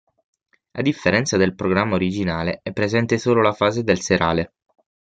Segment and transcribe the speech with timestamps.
[0.71, 4.53] A differenza del programma originale, è presente solo la fase del serale.